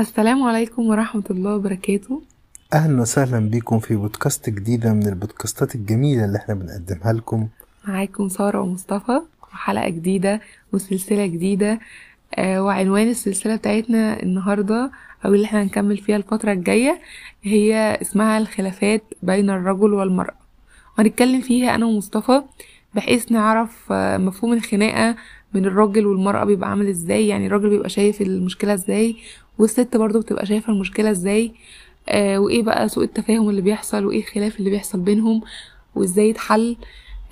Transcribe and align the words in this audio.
السلام 0.00 0.42
عليكم 0.42 0.82
ورحمة 0.86 1.22
الله 1.30 1.54
وبركاته. 1.54 2.22
أهلا 2.72 3.00
وسهلا 3.00 3.38
بكم 3.50 3.78
في 3.78 3.96
بودكاست 3.96 4.50
جديدة 4.50 4.92
من 4.92 5.06
البودكاستات 5.08 5.74
الجميلة 5.74 6.24
اللي 6.24 6.38
إحنا 6.38 6.54
بنقدمها 6.54 7.12
لكم. 7.12 7.48
معاكم 7.88 8.28
سارة 8.28 8.60
ومصطفى 8.60 9.20
وحلقة 9.52 9.88
جديدة 9.88 10.40
وسلسلة 10.72 11.26
جديدة. 11.26 11.78
آه 12.34 12.62
وعنوان 12.62 13.08
السلسلة 13.08 13.56
بتاعتنا 13.56 14.22
النهاردة 14.22 14.90
أو 15.24 15.34
اللي 15.34 15.44
إحنا 15.46 15.62
هنكمل 15.62 15.98
فيها 15.98 16.16
الفترة 16.16 16.52
الجاية 16.52 17.00
هي 17.42 17.98
اسمها 18.02 18.38
الخلافات 18.38 19.02
بين 19.22 19.50
الرجل 19.50 19.94
والمرأة. 19.94 20.34
وهنتكلم 20.98 21.40
فيها 21.40 21.74
أنا 21.74 21.86
ومصطفى 21.86 22.42
بحيث 22.94 23.32
نعرف 23.32 23.92
آه 23.92 24.16
مفهوم 24.16 24.52
الخناقة 24.52 25.16
من 25.54 25.64
الراجل 25.66 26.06
والمرأة 26.06 26.44
بيبقى 26.44 26.70
عامل 26.70 26.88
إزاي 26.88 27.28
يعني 27.28 27.46
الراجل 27.46 27.68
بيبقى 27.68 27.88
شايف 27.88 28.22
المشكلة 28.22 28.74
إزاي 28.74 29.16
والست 29.58 29.96
برضو 29.96 30.20
بتبقى 30.20 30.46
شايفة 30.46 30.72
المشكلة 30.72 31.10
إزاي 31.10 31.52
آه 32.08 32.38
وإيه 32.38 32.62
بقى 32.62 32.88
سوء 32.88 33.04
التفاهم 33.04 33.48
اللي 33.50 33.60
بيحصل 33.62 34.04
وإيه 34.04 34.20
الخلاف 34.20 34.58
اللي 34.58 34.70
بيحصل 34.70 35.00
بينهم 35.00 35.42
وإزاي 35.94 36.28
يتحل 36.30 36.76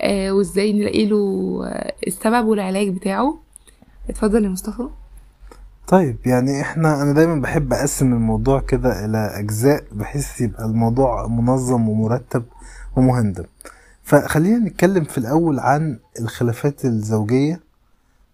آه 0.01 0.31
وإزاي 0.31 0.73
نلاقي 0.73 1.05
له 1.05 1.17
آه 1.65 1.93
السبب 2.07 2.45
والعلاج 2.45 2.89
بتاعه. 2.89 3.37
اتفضل 4.09 4.43
يا 4.43 4.49
مصطفى. 4.49 4.87
طيب 5.87 6.17
يعني 6.25 6.61
إحنا 6.61 7.01
أنا 7.01 7.11
دايما 7.13 7.35
بحب 7.41 7.73
أقسم 7.73 8.13
الموضوع 8.13 8.59
كده 8.59 9.05
إلى 9.05 9.17
أجزاء 9.39 9.83
بحيث 9.91 10.41
يبقى 10.41 10.65
الموضوع 10.65 11.27
منظم 11.27 11.89
ومرتب 11.89 12.43
ومهندم. 12.95 13.43
فخلينا 14.03 14.57
نتكلم 14.59 15.03
في 15.03 15.17
الأول 15.17 15.59
عن 15.59 15.99
الخلافات 16.19 16.85
الزوجية. 16.85 17.59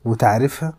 وتعريفها. 0.06 0.74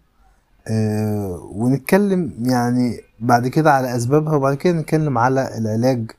آه 0.69 1.51
ونتكلم 1.53 2.33
يعني 2.43 3.01
بعد 3.21 3.49
كده 3.49 3.73
على 3.73 3.97
أسبابها 3.97 4.35
وبعد 4.37 4.55
كده 4.57 4.73
نتكلم 4.81 5.19
على 5.19 5.59
العلاج 5.59 6.11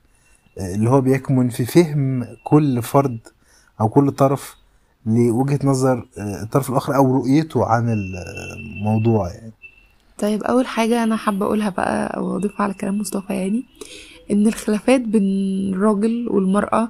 آه 0.60 0.76
اللي 0.76 0.90
هو 0.90 1.02
بيكمن 1.02 1.50
في 1.50 1.66
فهم 1.66 2.28
كل 2.44 2.82
فرد 2.82 3.18
أو 3.82 3.90
كل 3.90 4.12
طرف 4.12 4.56
لوجهة 5.06 5.60
نظر 5.64 6.08
آه 6.18 6.44
الطرف 6.44 6.70
الآخر 6.70 6.96
أو 6.96 7.16
رؤيته 7.18 7.66
عن 7.66 7.90
الموضوع 7.90 9.30
يعني. 9.34 9.52
طيب 10.18 10.44
أول 10.44 10.68
حاجة 10.68 11.04
أنا 11.04 11.16
حابة 11.16 11.46
أقولها 11.46 11.70
بقى 11.70 12.18
أو 12.18 12.38
أضيفها 12.38 12.64
على 12.64 12.74
كلام 12.74 12.98
مصطفى 12.98 13.34
يعني 13.34 13.64
إن 14.32 14.48
الخلافات 14.48 15.02
بين 15.02 15.24
الراجل 15.74 16.28
والمرأة 16.30 16.90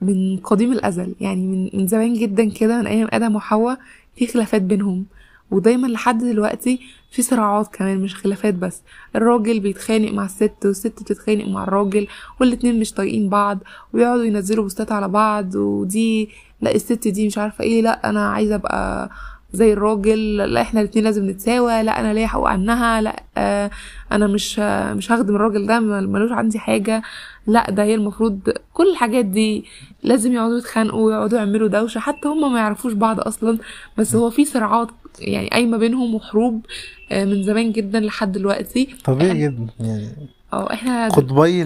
من 0.00 0.36
قديم 0.36 0.72
الأزل. 0.72 1.14
يعني 1.20 1.46
من, 1.46 1.70
من 1.74 1.86
زمان 1.86 2.14
جدا 2.14 2.50
كده 2.50 2.78
من 2.80 2.86
أيام 2.86 3.08
آدم 3.12 3.36
وحواء 3.36 3.78
في 4.16 4.26
خلافات 4.26 4.62
بينهم. 4.62 5.04
ودايما 5.50 5.86
لحد 5.86 6.18
دلوقتي 6.18 6.80
في 7.10 7.22
صراعات 7.22 7.74
كمان 7.76 8.00
مش 8.00 8.14
خلافات 8.16 8.54
بس. 8.54 8.82
الراجل 9.16 9.60
بيتخانق 9.60 10.12
مع 10.12 10.24
الست 10.24 10.52
والست 10.64 10.86
بتتخانق 11.02 11.48
مع 11.48 11.62
الراجل 11.64 12.06
والاتنين 12.40 12.80
مش 12.80 12.92
طايقين 12.92 13.28
بعض 13.28 13.58
ويقعدوا 13.92 14.24
ينزلوا 14.24 14.62
بوستات 14.62 14.92
على 14.92 15.08
بعض 15.08 15.54
ودي 15.54 16.28
لا 16.60 16.74
الست 16.74 17.08
دي 17.08 17.26
مش 17.26 17.38
عارفة 17.38 17.64
إيه 17.64 17.82
لا 17.82 18.08
أنا 18.10 18.28
عايزة 18.30 18.54
ابقى 18.54 19.10
زي 19.54 19.72
الراجل 19.72 20.36
لا 20.36 20.60
إحنا 20.60 20.80
الاتنين 20.80 21.04
لازم 21.04 21.30
نتساوى 21.30 21.82
لا 21.82 22.00
أنا 22.00 22.14
ليا 22.14 22.26
حقوق 22.26 22.48
عنها 22.48 23.00
لا 23.00 23.22
آه 23.36 23.70
أنا 24.12 24.26
مش 24.26 24.60
آه 24.60 24.92
مش 24.94 25.12
هخدم 25.12 25.34
الراجل 25.36 25.66
ده 25.66 25.80
ملوش 25.80 26.32
عندي 26.32 26.58
حاجة. 26.58 27.02
لا 27.46 27.70
ده 27.70 27.82
هي 27.82 27.94
المفروض 27.94 28.40
كل 28.72 28.90
الحاجات 28.90 29.24
دي 29.24 29.64
لازم 30.02 30.32
يقعدوا 30.32 30.58
يتخانقوا 30.58 31.06
ويقعدوا 31.06 31.38
يعملوا 31.38 31.68
دوشة 31.68 31.98
حتى 31.98 32.28
هم 32.28 32.52
ما 32.52 32.58
يعرفوش 32.58 32.92
بعض 32.92 33.20
أصلا. 33.20 33.58
بس 33.98 34.14
هو 34.14 34.30
في 34.30 34.44
صراعات 34.44 34.88
يعني 35.18 35.48
قايمة 35.48 35.76
بينهم 35.76 36.14
وحروب 36.14 36.66
آه 37.12 37.24
من 37.24 37.42
زمان 37.42 37.72
جدا 37.72 38.00
لحد 38.00 38.32
دلوقتي. 38.32 38.88
طبيعي 39.04 39.38
جدا 39.42 39.66
يعني. 39.80 40.08
آه 40.52 40.72
إحنا 40.72 41.08
قطبي 41.08 41.62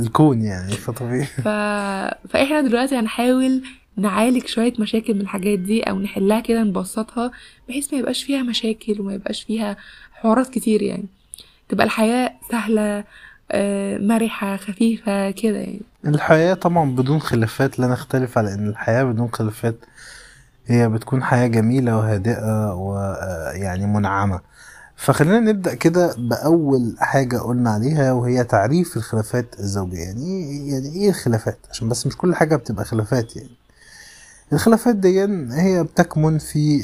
الكون 0.00 0.42
يعني 0.42 0.72
فطبيعي. 0.72 1.24
ف... 1.24 1.48
فإحنا 2.28 2.60
دلوقتي 2.60 2.96
هنحاول 2.96 3.62
نعالج 3.96 4.46
شوية 4.46 4.72
مشاكل 4.78 5.14
من 5.14 5.20
الحاجات 5.20 5.58
دي 5.58 5.82
أو 5.82 5.98
نحلها 5.98 6.40
كده 6.40 6.62
نبسطها 6.62 7.30
بحيث 7.68 7.92
ما 7.92 7.98
يبقاش 7.98 8.22
فيها 8.24 8.42
مشاكل 8.42 9.00
وما 9.00 9.14
يبقاش 9.14 9.42
فيها 9.42 9.76
حوارات 10.12 10.48
كتير 10.50 10.82
يعني. 10.82 11.04
تبقى 11.68 11.86
الحياة 11.86 12.32
سهلة 12.50 13.04
آه 13.52 13.98
مرحة 13.98 14.56
خفيفة 14.56 15.30
كده 15.30 15.58
يعني. 15.58 15.80
الحياة 16.06 16.54
طبعا 16.54 16.90
بدون 16.96 17.20
خلافات 17.20 17.78
لا 17.78 17.86
نختلف 17.86 18.38
على 18.38 18.54
إن 18.54 18.68
الحياة 18.68 19.04
بدون 19.04 19.28
خلافات 19.32 19.76
هي 20.66 20.88
بتكون 20.88 21.22
حياة 21.24 21.46
جميلة 21.46 21.96
وهادئة 21.96 22.74
ويعني 22.74 23.86
منعمة. 23.86 24.40
فخلينا 24.96 25.40
نبدأ 25.40 25.74
كده 25.74 26.14
بأول 26.18 26.94
حاجة 26.98 27.36
قلنا 27.38 27.70
عليها 27.70 28.12
وهي 28.12 28.44
تعريف 28.44 28.96
الخلافات 28.96 29.54
الزوجية. 29.60 29.98
يعني 29.98 30.68
يعني 30.68 30.92
إيه 30.94 31.08
الخلافات؟ 31.08 31.58
عشان 31.70 31.88
بس 31.88 32.06
مش 32.06 32.16
كل 32.16 32.34
حاجة 32.34 32.56
بتبقى 32.56 32.84
خلافات 32.84 33.36
يعني. 33.36 33.50
الخلافات 34.52 34.96
دي 34.96 35.22
هي 35.52 35.82
بتكمن 35.84 36.38
في 36.38 36.78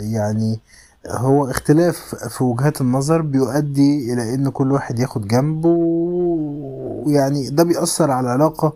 يعني 0.00 0.60
هو 1.08 1.50
اختلاف 1.50 2.14
في 2.28 2.44
وجهات 2.44 2.80
النظر 2.80 3.22
بيؤدي 3.22 4.12
إلى 4.12 4.34
إن 4.34 4.48
كل 4.48 4.72
واحد 4.72 4.98
ياخد 4.98 5.28
جنب 5.28 5.64
ويعني 7.06 7.50
ده 7.50 7.62
بيأثر 7.62 8.10
على 8.10 8.26
العلاقة 8.26 8.72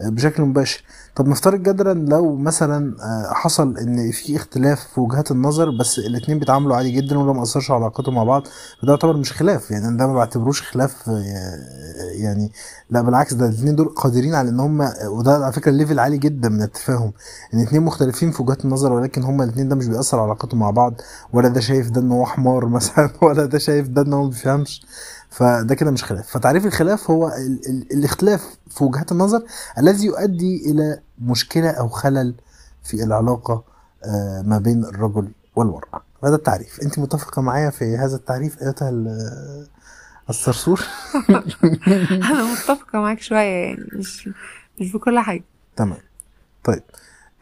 بشكل 0.00 0.42
مباشر. 0.42 0.84
طب 1.16 1.28
نفترض 1.28 1.62
جدلا 1.62 1.94
لو 1.94 2.36
مثلا 2.36 2.94
حصل 3.34 3.78
إن 3.78 4.10
في 4.10 4.36
اختلاف 4.36 4.80
في 4.94 5.00
وجهات 5.00 5.30
النظر 5.30 5.70
بس 5.80 5.98
الاتنين 5.98 6.38
بيتعاملوا 6.38 6.76
عادي 6.76 6.90
جدا 6.90 7.18
وده 7.18 7.32
ما 7.32 7.42
أثرش 7.42 7.70
على 7.70 7.80
علاقتهم 7.84 8.14
مع 8.14 8.24
بعض 8.24 8.42
فده 8.82 8.92
يعتبر 8.92 9.16
مش 9.16 9.32
خلاف. 9.32 9.70
يعني 9.70 9.96
ده 9.96 10.06
ما 10.06 10.14
بعتبروش 10.14 10.62
خلاف 10.62 11.10
يعني 12.12 12.52
لا 12.90 13.02
بالعكس 13.02 13.34
ده 13.34 13.46
الاتنين 13.48 13.76
دول 13.76 13.88
قادرين 13.88 14.34
على 14.34 14.48
إن 14.48 14.60
هم 14.60 14.88
وده 15.06 15.32
على 15.34 15.52
فكرة 15.52 15.70
ليفل 15.72 15.98
عالي 15.98 16.18
جدا 16.18 16.48
من 16.48 16.62
التفاهم. 16.62 17.12
إن 17.54 17.60
اتنين 17.60 17.82
مختلفين 17.82 18.30
في 18.30 18.42
وجهات 18.42 18.64
النظر 18.64 18.92
ولكن 18.92 19.22
هم 19.22 19.42
الاتنين 19.42 19.68
ده 19.68 19.76
مش 19.76 19.86
بيأثر 19.86 20.18
على 20.18 20.26
علاقتهم 20.26 20.60
مع 20.60 20.70
بعض 20.70 20.94
ولا 21.32 21.48
ده 21.48 21.60
شايف 21.60 21.90
ده 21.90 22.00
ان 22.00 22.12
هو 22.12 22.26
حمار 22.26 22.66
مثلا 22.66 23.10
ولا 23.22 23.44
ده 23.46 23.58
شايف 23.58 23.88
ده 23.88 24.02
ان 24.02 24.12
هو 24.12 24.22
ما 24.22 24.28
بيفهمش. 24.28 24.86
فده 25.30 25.74
كده 25.74 25.90
مش 25.90 26.04
خلاف. 26.04 26.30
فتعريف 26.30 26.66
الخلاف 26.66 27.10
هو 27.10 27.28
ال 27.28 27.60
ال 27.68 27.92
الاختلاف 27.92 28.56
في 28.70 28.84
وجهات 28.84 29.12
النظر 29.12 29.42
الذي 29.78 30.06
يؤدي 30.06 30.70
إلى 30.70 31.00
مشكلة 31.22 31.70
أو 31.70 31.88
خلل 31.88 32.34
في 32.84 33.04
العلاقة 33.04 33.64
ما 34.44 34.58
بين 34.64 34.84
الرجل 34.84 35.28
والمرأة. 35.56 36.02
هذا 36.24 36.34
التعريف. 36.34 36.80
أنت 36.82 36.98
متفقة 36.98 37.42
معايا 37.42 37.70
في 37.70 37.96
هذا 37.96 38.16
التعريف 38.16 38.62
أيتها 38.62 38.90
الصرصور؟ 40.30 40.80
أنا 42.10 42.52
متفقة 42.52 42.98
معاك 42.98 43.20
شوية 43.20 43.38
يعني 43.38 43.84
مش 43.92 44.28
مش 44.80 44.92
بكل 44.92 45.18
حاجة. 45.18 45.44
تمام. 45.76 45.98
طيب 46.64 46.82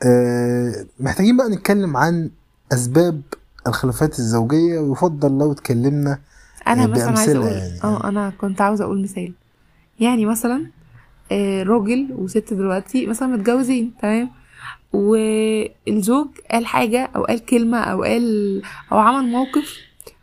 أه 0.02 0.86
محتاجين 1.00 1.36
بقى 1.36 1.48
نتكلم 1.48 1.96
عن 1.96 2.30
أسباب 2.72 3.22
الخلافات 3.66 4.18
الزوجية 4.18 4.78
ويفضل 4.78 5.38
لو 5.38 5.52
اتكلمنا 5.52 6.18
أنا 6.68 6.86
مثلا 6.86 7.18
عايزة 7.18 7.38
أقول 7.38 7.52
يعني. 7.52 7.82
آه 7.84 8.08
أنا 8.08 8.32
كنت 8.40 8.60
عاوزة 8.60 8.84
أقول 8.84 9.02
مثال. 9.02 9.32
يعني 10.00 10.26
مثلا 10.26 10.66
آه 11.32 11.62
راجل 11.62 12.08
وست 12.18 12.54
دلوقتي 12.54 13.06
مثلا 13.06 13.28
متجوزين 13.28 13.92
تمام؟ 14.02 14.30
والزوج 14.92 16.28
قال 16.50 16.66
حاجة 16.66 17.10
أو 17.16 17.24
قال 17.24 17.44
كلمة 17.44 17.78
أو 17.78 18.02
قال 18.02 18.62
أو 18.92 18.98
عمل 18.98 19.28
موقف 19.28 19.76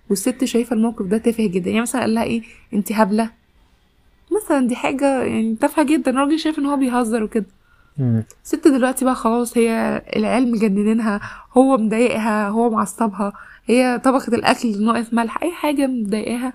والست 0.10 0.44
شايفة 0.46 0.74
الموقف 0.76 1.06
ده 1.06 1.18
تافه 1.18 1.46
جدا. 1.48 1.70
يعني 1.70 1.82
مثلا 1.82 2.02
قال 2.02 2.14
لها 2.14 2.24
إيه؟ 2.24 2.42
انت 2.74 2.92
هبلة. 2.92 3.30
مثلا 4.32 4.68
دي 4.68 4.76
حاجة 4.76 5.24
يعني 5.24 5.56
تافهة 5.56 5.86
جدا. 5.86 6.12
الراجل 6.12 6.40
شايف 6.40 6.60
إن 6.60 6.66
هو 6.66 6.78
بيهزر 6.78 7.24
وكده. 7.24 7.46
الست 8.00 8.68
دلوقتي 8.68 9.06
بقى 9.06 9.16
خلاص 9.16 9.58
هي 9.58 10.02
العيال 10.16 10.52
مجننينها 10.52 11.22
هو 11.58 11.78
مضايقها 11.78 12.50
هو 12.50 12.70
معصبها 12.70 13.34
هي 13.66 14.02
طبخت 14.04 14.30
الأكل 14.34 14.86
ناقص 14.86 15.14
ملح 15.14 15.44
أي 15.44 15.52
حاجة 15.52 15.88
مضايقاها. 15.88 16.54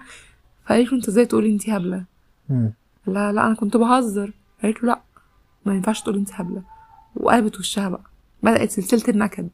فقالت 0.66 0.93
له 0.93 0.99
أنت 0.99 1.08
إزاي 1.08 1.26
تقولي 1.26 1.50
انت 1.50 1.70
هبلة؟ 1.70 2.05
لا 3.06 3.32
لا 3.32 3.46
أنا 3.46 3.55
كنت 3.55 3.76
بهزر. 3.76 4.32
قالت 4.62 4.82
له 4.82 4.88
لا 4.88 5.00
ما 5.64 5.75
ينفعش 5.75 6.02
تقولي 6.02 6.19
انت 6.19 6.32
هبلة. 6.32 6.62
وقلبت 7.17 7.58
وشها 7.58 7.88
بقى 7.88 8.00
بدأت 8.43 8.70
سلسلة 8.70 9.02
النكد. 9.08 9.49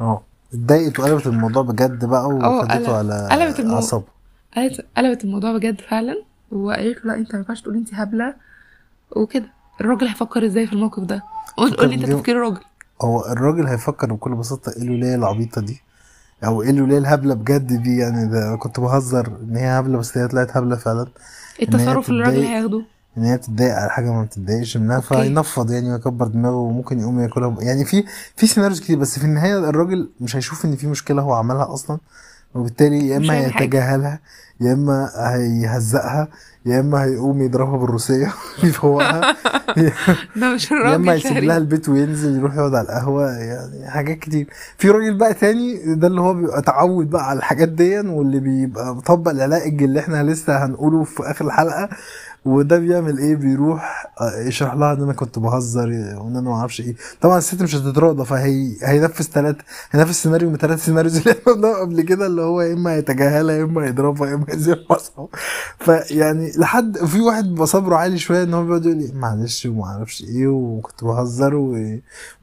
آه 0.00 0.22
اتضايقت 0.52 1.00
وقلبت 1.00 1.26
الموضوع 1.26 1.62
بجد 1.62 2.04
بقى 2.04 2.28
وخدته 2.28 2.96
على 2.98 3.28
قلبت 3.30 3.60
المو... 3.60 3.80
قلبت 4.56 4.86
قلبت 4.96 5.24
الموضوع 5.24 5.52
بجد 5.52 5.80
فعلا. 5.80 6.22
وقالت 6.52 7.04
له 7.04 7.12
لا 7.12 7.18
أنت 7.18 7.32
ما 7.32 7.38
ينفعش 7.38 7.60
تقولي 7.60 7.78
انت 7.78 7.94
هبلة. 7.94 8.34
وكده. 9.16 9.46
الراجل 9.80 10.06
هيفكر 10.06 10.46
إزاي 10.46 10.66
في 10.66 10.72
الموقف 10.72 11.02
ده؟ 11.02 11.22
قول 11.56 11.88
لي 11.88 11.94
أنت 11.94 12.06
تفكير 12.06 12.36
الراجل. 12.36 12.60
هو 13.02 13.26
الراجل 13.26 13.66
هيفكر 13.66 14.12
بكل 14.12 14.34
بساطة 14.34 14.72
إيه 14.76 14.82
الولايه 14.82 15.14
العبيطة 15.14 15.60
دي؟ 15.60 15.82
أو 16.44 16.62
إيه 16.62 16.70
الولايه 16.70 16.98
الهبلة 16.98 17.34
بجد 17.34 17.82
دي؟ 17.82 17.96
يعني 17.96 18.28
ده 18.28 18.56
كنت 18.56 18.80
بهزر 18.80 19.26
إن 19.42 19.56
هي 19.56 19.78
هبلة 19.78 19.98
بس 19.98 20.18
هي 20.18 20.28
طلعت 20.28 20.56
هبلة 20.56 20.76
فعلا. 20.76 21.06
التصرف 21.62 22.08
اللي 22.08 22.22
الراجل 22.22 22.42
هياخده. 22.42 22.82
إن 23.18 23.22
هي 23.24 23.36
بتتضايق 23.36 23.74
على 23.74 23.90
حاجة 23.90 24.12
ما 24.12 24.22
بتتضايقش 24.22 24.76
منها. 24.76 25.00
فينفض 25.00 25.70
يعني 25.70 25.92
ويكبر 25.92 26.26
دماغه 26.26 26.54
وممكن 26.56 27.00
يقوم 27.00 27.20
ياكلها. 27.20 27.56
يعني 27.60 27.84
في 27.84 28.04
في 28.36 28.46
سيناريوز 28.46 28.80
كتير 28.80 28.98
بس 28.98 29.18
في 29.18 29.24
النهاية 29.24 29.58
الراجل 29.58 30.10
مش 30.20 30.36
هيشوف 30.36 30.64
إن 30.64 30.76
في 30.76 30.86
مشكلة 30.86 31.22
هو 31.22 31.32
عملها 31.32 31.74
أصلا. 31.74 31.98
وبالتالي 32.54 33.08
يا 33.08 33.16
إما. 33.16 33.34
هيتجاهلها 33.34 34.20
يا 34.60 34.72
إما 34.72 35.10
هيهزقها 35.16 36.28
يا 36.66 36.80
إما 36.80 37.04
هيقوم 37.04 37.42
يضربها 37.42 37.76
بالروسية 37.76 38.32
يفوقها 38.64 39.36
ده 40.36 40.54
مش 40.54 40.70
يا 40.70 40.76
إما 40.76 40.94
الراجل 40.94 41.08
هيسيب 41.08 41.36
لها 41.44 41.56
البيت 41.56 41.88
وينزل 41.88 42.38
يروح 42.38 42.54
يقعد 42.54 42.74
على 42.74 42.84
القهوة 42.84 43.30
يعني 43.30 43.90
حاجات 43.90 44.18
كتير. 44.18 44.46
في 44.78 44.90
راجل 44.90 45.14
بقى 45.14 45.34
تاني 45.34 45.94
ده 45.94 46.06
اللي 46.06 46.20
هو 46.20 46.34
بيبقى 46.34 46.58
اتعود 46.58 47.10
بقى 47.10 47.28
على 47.30 47.38
الحاجات 47.38 47.68
دي 47.68 47.98
واللي 48.00 48.40
بيبقى 48.40 48.94
مطبق 48.94 49.30
العلاج 49.30 49.82
اللي 49.82 50.00
إحنا 50.00 50.22
لسه 50.22 50.64
هنقوله 50.64 51.04
في 51.04 51.22
آخر 51.30 51.44
الحلقة. 51.46 51.88
وده 52.44 52.78
بيعمل 52.78 53.18
إيه؟ 53.18 53.36
بيروح 53.36 54.12
آه، 54.20 54.40
يشرح 54.40 54.74
لها 54.74 54.92
إن 54.92 55.02
أنا 55.02 55.12
كنت 55.12 55.38
بهزر 55.38 55.88
وإن 55.88 56.36
أنا 56.36 56.40
ما 56.40 56.54
أعرفش 56.54 56.80
إيه. 56.80 56.94
طبعا 57.20 57.38
الست 57.38 57.62
مش 57.62 57.76
هتتراضى 57.76 58.24
فهي 58.24 58.76
هينفذ 58.82 59.24
ثلاث 59.24 59.56
هينفذ 59.90 60.12
سيناريو 60.12 60.50
من 60.50 60.56
ثلاث 60.56 60.84
scenarios 60.84 61.16
اللي 61.16 61.32
إحنا 61.32 61.74
قبل 61.80 62.00
كده 62.02 62.26
اللي 62.26 62.42
هو 62.42 62.60
يا 62.60 62.72
إما 62.74 62.92
هيتجاهلها 62.92 63.54
يا 63.56 63.64
إما 63.64 63.84
هيضربها 63.84 64.28
يا 64.28 64.34
إما 64.34 64.46
هيزيح 64.48 64.78
مصحف 64.90 65.28
فيعني 65.78 66.52
لحد 66.58 66.98
في 66.98 67.20
واحد 67.20 67.44
بيبقى 67.44 67.66
صبره 67.66 67.96
عالي 67.96 68.18
شوية 68.18 68.42
إن 68.42 68.54
هو 68.54 68.64
بيقعد 68.64 68.84
يقول 68.86 68.96
لي 68.98 69.12
معلش 69.14 69.66
وما 69.66 69.84
أعرفش 69.84 70.22
إيه 70.24 70.46
وكنت 70.46 71.04
بهزر. 71.04 71.54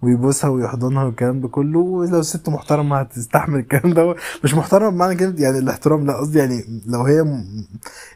ويبوسها 0.01 0.49
ويحضنها 0.49 1.03
والكلام 1.03 1.41
ده 1.41 1.47
كله. 1.47 1.79
ولو 1.79 2.19
الست 2.19 2.49
محترمة 2.49 2.99
هتستحمل 2.99 3.59
الكلام 3.59 3.93
ده. 3.93 4.15
مش 4.43 4.53
محترمه 4.53 4.89
بمعنى 4.89 5.15
كلمة 5.15 5.35
يعني 5.41 5.57
الاحترام 5.59 6.05
لا 6.07 6.17
قصدي 6.17 6.39
يعني 6.39 6.81
لو 6.87 7.01
هي 7.03 7.43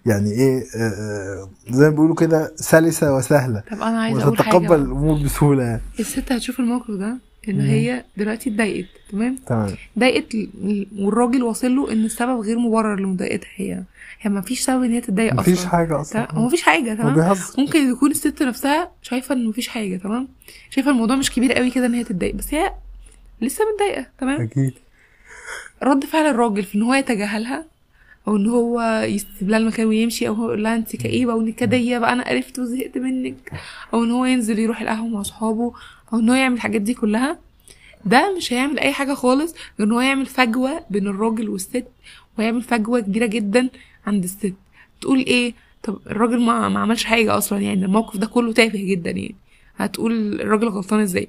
يعني 0.05 0.31
إيه 0.31 0.63
آه، 0.75 0.89
آه، 0.89 1.49
زي 1.75 1.83
ما 1.85 1.89
بيقولوا 1.91 2.15
كده 2.15 2.51
سلسة 2.55 3.15
وسهلة. 3.15 3.63
طب 3.71 3.81
أنا 3.81 4.01
عايزة 4.01 4.23
أقول 4.23 4.37
حاجة 4.37 4.55
وتتقبل. 4.57 4.81
الأمور 4.81 5.17
بسهولة 5.23 5.63
يعني. 5.63 5.81
الست 5.99 6.31
هتشوف 6.31 6.59
الموقف 6.59 6.91
ده 6.91 7.17
إن 7.49 7.55
مم. 7.55 7.61
هي 7.61 8.03
دلوقتي 8.17 8.49
اتضايقت 8.49 8.87
تمام؟ 9.11 9.35
تمام. 9.47 9.71
ضايقت 9.99 10.35
والراجل 10.99 11.43
واصل 11.43 11.75
له 11.75 11.91
إن 11.91 12.05
السبب 12.05 12.39
غير 12.39 12.59
مبرر 12.59 12.99
لمضايقتها 12.99 13.47
هي. 13.55 13.83
هي 14.21 14.29
ما 14.29 14.41
فيش 14.41 14.59
سبب 14.61 14.83
إن 14.83 14.91
هي 14.91 15.01
تتضايق 15.01 15.33
أصلا. 15.39 15.53
مفيش 15.53 15.65
حاجة؟ 15.65 16.01
أصلا. 16.01 16.31
هو 16.31 16.45
مفيش 16.45 16.61
حاجة 16.61 16.93
تمام؟ 16.93 17.35
ممكن 17.57 17.89
يكون 17.91 18.11
الست 18.11 18.43
نفسها 18.43 18.91
شايفة 19.01 19.35
إن 19.35 19.45
مفيش 19.47 19.67
حاجة 19.67 19.97
تمام؟ 19.97 20.27
شايفة 20.69 20.91
الموضوع 20.91 21.15
مش 21.15 21.31
كبير 21.31 21.53
قوي 21.53 21.71
كده 21.71 21.85
إن 21.85 21.93
هي 21.93 22.03
تتضايق 22.03 22.35
بس 22.35 22.53
هي 22.53 22.71
لسه 23.41 23.63
متضايقة 23.73 24.05
تمام؟ 24.19 24.41
أكيد. 24.41 24.73
رد 25.83 26.05
فعل 26.05 26.25
الراجل 26.25 26.63
في 26.63 26.75
إن 26.77 26.81
هو 26.83 26.93
يتجاهلها 26.93 27.65
أو 28.27 28.35
إن 28.35 28.47
هو 28.47 28.81
يسيب 29.07 29.49
لها 29.49 29.59
المكان 29.59 29.87
ويمشي 29.87 30.27
أو 30.27 30.33
هو 30.33 30.45
يقول 30.45 30.63
لها 30.63 30.75
انت 30.75 30.95
كئيبة 30.95 31.33
ونكديه 31.33 31.97
بقى 31.97 32.13
أنا 32.13 32.29
قرفت 32.29 32.59
وزهقت 32.59 32.97
منك. 32.97 33.51
أو 33.93 34.03
إن 34.03 34.11
هو 34.11 34.25
ينزل 34.25 34.59
يروح 34.59 34.81
القهوة 34.81 35.07
مع 35.07 35.21
اصحابه 35.21 35.73
أو 36.13 36.19
إن 36.19 36.29
هو 36.29 36.35
يعمل 36.35 36.55
الحاجات 36.55 36.81
دي 36.81 36.93
كلها. 36.93 37.39
ده 38.05 38.35
مش 38.37 38.53
هيعمل 38.53 38.79
أي 38.79 38.93
حاجة 38.93 39.13
خالص 39.13 39.53
غير 39.79 39.87
إن 39.87 39.91
هو 39.93 40.01
يعمل 40.01 40.25
فجوة 40.25 40.83
بين 40.89 41.07
الراجل 41.07 41.49
والست 41.49 41.85
ويعمل 42.39 42.61
فجوة 42.61 42.99
كبيرة 42.99 43.25
جدا 43.25 43.69
عند 44.07 44.23
الست. 44.23 44.53
تقول 45.01 45.19
إيه؟ 45.19 45.53
طب 45.83 45.99
الراجل 46.07 46.41
ما, 46.41 46.69
ما 46.69 46.79
عملش 46.79 47.03
حاجة 47.03 47.37
أصلا 47.37 47.59
يعني 47.59 47.85
الموقف 47.85 48.17
ده 48.17 48.27
كله 48.27 48.53
تافه 48.53 48.77
جدا 48.77 49.11
يعني. 49.11 49.35
هتقول 49.77 50.41
الراجل 50.41 50.67
غلطان 50.67 50.99
إزاي؟ 50.99 51.27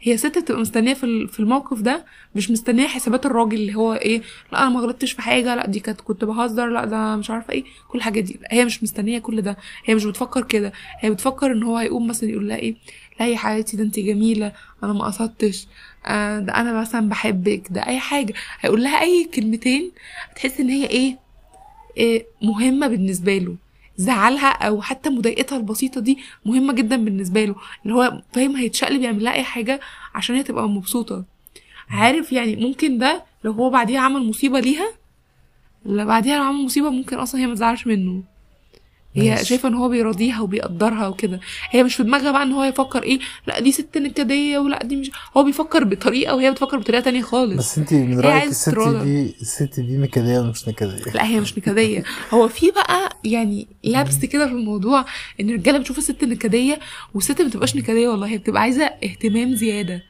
هي 0.00 0.16
ست 0.16 0.38
بتبقى 0.38 0.60
مستنية 0.60 0.94
في 0.94 1.26
في 1.26 1.40
الموقف 1.40 1.80
ده 1.80 2.04
مش 2.34 2.50
مستنية 2.50 2.86
حسابات 2.86 3.26
الراجل 3.26 3.56
اللي 3.56 3.74
هو 3.74 3.94
إيه 3.94 4.22
لأ 4.52 4.58
أنا 4.62 4.68
ما 4.68 4.80
غلطتش 4.80 5.12
في 5.12 5.22
حاجة 5.22 5.54
لأ 5.54 5.66
دي 5.66 5.80
كانت 5.80 6.00
كنت 6.00 6.24
بهزر 6.24 6.66
لأ 6.68 6.84
ده 6.84 7.16
مش 7.16 7.30
عارفة 7.30 7.52
إيه 7.52 7.64
كل 7.88 7.98
الحاجات 7.98 8.24
دي. 8.24 8.40
هي 8.50 8.64
مش 8.64 8.82
مستنية 8.82 9.18
كل 9.18 9.42
ده. 9.42 9.56
هي 9.84 9.94
مش 9.94 10.04
بتفكر 10.04 10.42
كده. 10.44 10.72
هي 11.00 11.10
بتفكر 11.10 11.52
إن 11.52 11.62
هو 11.62 11.76
هيقوم 11.76 12.06
مثلا 12.06 12.30
يقول 12.30 12.48
لها 12.48 12.56
إيه 12.56 12.74
لا 13.20 13.26
يا 13.28 13.36
حبيبتي 13.36 13.76
ده 13.76 13.82
انت 13.84 13.98
جميلة 13.98 14.52
أنا 14.84 14.92
ما 14.92 15.04
قصدتش 15.04 15.66
آه 16.06 16.38
ده 16.40 16.54
أنا 16.56 16.80
مثلا 16.80 17.08
بحبك 17.08 17.62
ده 17.70 17.86
أي 17.86 17.98
حاجة. 17.98 18.34
هيقول 18.60 18.82
لها 18.82 19.00
أي 19.02 19.24
كلمتين 19.34 19.90
تحس 20.36 20.60
إن 20.60 20.68
هي 20.68 20.86
إيه, 20.86 21.18
إيه 21.96 22.26
مهمة 22.42 22.86
بالنسبة 22.86 23.38
له. 23.38 23.56
زعلها 23.98 24.48
أو 24.52 24.82
حتى 24.82 25.10
مضايقتها 25.10 25.58
البسيطة 25.58 26.00
دي 26.00 26.18
مهمة 26.46 26.72
جدا 26.72 26.96
بالنسبة 26.96 27.44
له. 27.44 27.54
اللي 27.82 27.94
هو 27.94 28.22
فاهم 28.32 28.56
هيتشقلب 28.56 29.02
يعمل 29.02 29.24
لها 29.24 29.32
أي 29.32 29.44
حاجة 29.44 29.80
عشان 30.14 30.36
هي 30.36 30.42
تبقى 30.42 30.68
مبسوطة. 30.68 31.24
عارف 31.90 32.32
يعني 32.32 32.56
ممكن 32.56 32.98
ده 32.98 33.24
لو 33.44 33.52
هو 33.52 33.70
بعديها 33.70 34.00
عمل 34.00 34.28
مصيبة 34.28 34.60
ليها؟ 34.60 34.88
لا 35.84 36.04
بعديها 36.04 36.36
لو 36.38 36.42
عمل 36.44 36.64
مصيبة 36.64 36.90
ممكن 36.90 37.16
أصلا 37.16 37.40
هي 37.40 37.46
ما 37.46 37.54
تزعلش 37.54 37.86
منه. 37.86 38.22
هي 39.14 39.30
ماشي. 39.30 39.44
شايفة 39.44 39.68
إن 39.68 39.74
هو 39.74 39.88
بيراضيها 39.88 40.40
وبيقدرها 40.40 41.06
وكده. 41.08 41.40
هي 41.70 41.82
مش 41.82 41.94
في 41.94 42.02
دماغها 42.02 42.32
بقى 42.32 42.42
إن 42.42 42.52
هو 42.52 42.64
يفكر 42.64 43.02
إيه 43.02 43.18
لأ 43.46 43.60
دي 43.60 43.72
ست 43.72 43.98
نكدية 43.98 44.58
ولأ 44.58 44.82
دي 44.84 44.96
مش 44.96 45.10
هو 45.36 45.42
بيفكر 45.44 45.84
بطريقة 45.84 46.34
وهي 46.34 46.50
بتفكر 46.50 46.78
بطريقة 46.78 47.00
تانية 47.00 47.22
خالص. 47.22 47.54
بس 47.58 47.78
انت 47.78 47.92
من 47.92 48.20
رأيك 48.20 48.44
الست. 48.44 48.78
دي 48.78 49.34
الست 49.40 49.80
دي 49.80 49.96
نكدية 49.96 50.38
ولا 50.38 50.50
مش 50.50 50.68
نكدية؟ 50.68 51.12
لأ 51.14 51.24
هي 51.26 51.40
مش 51.40 51.58
نكدية. 51.58 52.04
هو 52.30 52.48
في 52.48 52.70
بقى 52.70 53.16
يعني 53.24 53.66
لبس 53.84 54.24
كده 54.24 54.46
في 54.46 54.52
الموضوع 54.52 55.04
إن 55.40 55.50
الرجالة 55.50 55.78
بتشوف 55.78 55.98
الست 55.98 56.24
نكدية 56.24 56.78
والست 57.14 57.42
ما 57.42 57.48
بتبقاش 57.48 57.76
نكدية 57.76 58.08
والله 58.08 58.26
هي 58.26 58.38
بتبقى 58.38 58.62
عايزة 58.62 58.84
اهتمام 58.84 59.54
زيادة. 59.54 60.02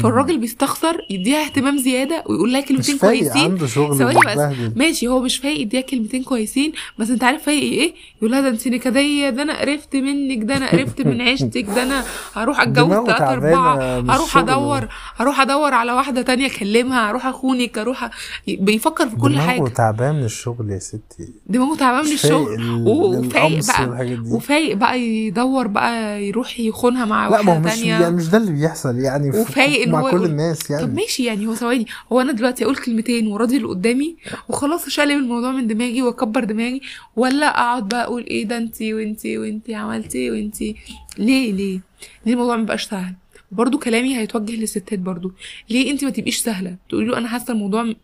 فالراجل 0.00 0.38
بيستخسر 0.38 0.96
يديها 1.10 1.44
اهتمام 1.44 1.78
زيادة 1.78 2.24
ويقول 2.26 2.52
لها 2.52 2.60
مش 2.60 2.66
كلمتين 2.68 2.96
فايق 2.96 3.22
كويسين. 3.22 3.50
عنده 3.50 3.66
شغل 3.66 3.98
ثواني 3.98 4.20
بس. 4.36 4.76
ماشي 4.76 5.06
هو 5.08 5.20
مش 5.20 5.36
فايق 5.36 5.60
يديها 5.60 5.80
كلمتين 5.80 6.22
كويسين. 6.22 6.72
بس 6.98 7.10
انت 7.10 7.24
عارف 7.24 7.42
فايق 7.42 7.62
إيه؟ 7.72 7.94
يقول 8.18 8.30
لها 8.30 8.40
ده 8.40 8.48
انت 8.48 8.68
نكدية 8.68 9.30
ده 9.30 9.42
أنا 9.42 9.60
قرفت 9.60 9.96
منك 9.96 10.42
ده 10.44 10.56
أنا 10.56 10.70
قرفت 10.70 11.00
من 11.00 11.20
عيشتك 11.26 11.64
ده 11.74 11.82
أنا 11.82 12.04
هروح 12.34 12.60
اتجوز 12.60 12.86
دماغه 12.86 13.12
تعبانة 13.18 13.72
أربعة 13.72 14.14
هروح. 14.14 14.36
أدور 14.36 14.88
هروح 15.16 15.40
أدور 15.40 15.74
على 15.74 15.92
واحدة 15.92 16.22
تانية 16.22 16.46
أكلمها 16.46 17.10
هروح 17.10 17.26
أخونك 17.26 17.78
هروح 17.78 18.04
أ... 18.04 18.10
بيفكر 18.48 19.08
في 19.08 19.16
كل 19.16 19.32
دماغه 19.32 19.46
حاجة 19.46 19.68
تعبان 19.68 20.14
من 20.14 20.24
الشغل 20.24 20.70
يا 20.70 20.78
ستي. 20.78 21.28
دماغه 21.46 21.76
تعبان 21.76 22.04
من 22.04 22.12
مش 22.14 22.24
الشغل. 22.24 22.54
ال- 22.54 22.84
وفايق 22.88 23.66
بقى. 23.66 24.18
وفايق 24.30 24.76
بقى 24.76 25.00
يدور 25.00 25.66
بقى 25.66 26.24
يروح 26.24 26.60
يخونها 26.60 27.04
مع 27.04 27.28
لا 27.28 27.42
ما 27.42 27.52
واحدة 27.52 27.58
مش 27.68 27.74
تانية. 27.76 27.90
يعني 28.00 28.16
مش 28.16 28.28
ده 28.28 28.38
اللي 28.38 28.50
بيحصل 28.52 28.98
يعني 28.98 29.28
وفايق 29.30 29.63
ان 29.64 29.90
مع 29.90 30.00
هو 30.00 30.10
كل 30.10 30.24
الناس 30.24 30.70
يعني. 30.70 30.82
طب 30.82 30.94
ماشي 30.94 31.24
يعني 31.24 31.46
هو 31.46 31.54
ثواني 31.54 31.86
هو 32.12 32.20
أنا 32.20 32.32
دلوقتي 32.32 32.64
أقول 32.64 32.76
كلمتين 32.76 33.26
وراضي 33.26 33.56
اللي 33.56 33.68
قدامي 33.68 34.16
وخلاص 34.48 34.86
اشقلب 34.86 35.18
الموضوع 35.18 35.52
من 35.52 35.66
دماغي 35.66 36.02
وأكبر 36.02 36.44
دماغي 36.44 36.80
ولا 37.16 37.46
أقعد 37.46 37.88
بقى 37.88 38.04
أقول 38.04 38.24
إيه 38.26 38.44
ده 38.44 38.56
أنتي 38.56 38.94
وأنتي 38.94 39.38
وأنتي 39.38 39.74
عملتي 39.74 40.30
وأنتي؟ 40.30 40.76
ليه 41.18 41.52
ليه؟ 41.52 41.80
ليه 42.26 42.32
الموضوع 42.32 42.56
مبقاش 42.56 42.84
سهل؟ 42.84 43.14
برضو 43.52 43.78
كلامي 43.78 44.16
هيتوجه 44.16 44.52
للستات 44.56 44.98
برضو. 44.98 45.32
ليه 45.70 45.90
أنتي 45.90 46.04
ما 46.04 46.10
تبقيش 46.10 46.36
سهلة؟ 46.36 46.76
تقولي 46.88 47.06
له 47.06 47.18
أنا 47.18 47.28
حاسة 47.28 47.52
الموضوع 47.52 47.94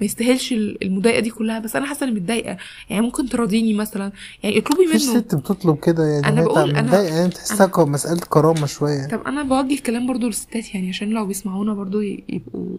ما 0.00 0.06
يستاهلش 0.06 0.52
ال- 0.52 0.84
المضايقة 0.84 1.20
دي 1.20 1.30
كلها. 1.30 1.58
بس 1.58 1.76
أنا 1.76 1.86
حاسة 1.86 2.06
إني 2.06 2.14
متضايقة. 2.14 2.56
يعني 2.90 3.02
ممكن 3.02 3.28
تراضيني 3.28 3.74
مثلا. 3.74 4.12
يعني 4.42 4.58
اطلبي 4.58 4.86
منه. 4.86 4.98
ست 4.98 5.34
بتطلب 5.34 5.78
كده 5.84 6.04
يعني 6.04 6.40
هي 6.40 6.44
بقول 6.44 6.74
متضايقة 6.74 7.16
يعني 7.16 7.28
تحسها 7.30 7.84
مسألة 7.84 8.20
كرامة 8.28 8.66
شوية. 8.66 9.08
طب 9.08 9.22
أنا 9.26 9.42
بوجه 9.42 9.74
الكلام 9.74 10.06
برضو 10.06 10.26
للستات 10.26 10.74
يعني 10.74 10.88
عشان 10.88 11.10
لو 11.10 11.26
بيسمعونا 11.26 11.74
برضو 11.74 12.00
يبقوا 12.00 12.76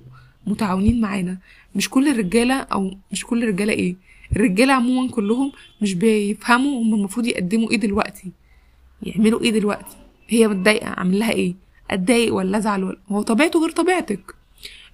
متعاونين 0.48 1.02
معانا. 1.02 1.38
مش 1.76 1.90
كل 1.90 2.08
الرجالة 2.08 2.54
أو 2.56 2.92
مش 3.12 3.26
كل 3.26 3.44
الرجالة 3.44 3.74
إيه؟ 3.74 3.96
الرجالة 4.36 4.74
عموما 4.74 5.12
كلهم 5.12 5.52
مش 5.82 5.94
بيفهموا 5.94 6.82
هم 6.82 6.94
المفروض 6.94 7.26
يقدموا 7.26 7.72
إيه 7.72 7.78
دلوقتي. 7.78 8.32
يعملوا 9.04 9.42
إيه 9.42 9.52
دلوقتي؟ 9.52 9.96
هي 10.28 10.48
متضايقة 10.48 10.88
اعمل 10.88 11.20
لها 11.20 11.32
إيه؟ 11.32 11.56
أتضايق 11.92 12.34
ولا 12.34 12.58
أزعل 12.58 12.84
ولا 12.84 12.98
هو 13.12 13.22
طبيعته 13.22 13.60
غير 13.62 13.72
طبيعتك. 13.72 14.36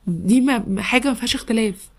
دي 0.07 0.41
ما- 0.41 0.81
حاجة 0.81 1.07
ما 1.07 1.13
فيهاش 1.13 1.35
اختلاف. 1.35 1.89